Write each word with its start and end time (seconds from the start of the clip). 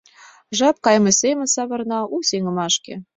Жап 0.57 0.75
кайыме 0.85 1.11
семын 1.21 1.47
савырна 1.55 1.99
у 2.15 2.17
сеҥымашке. 2.29 2.93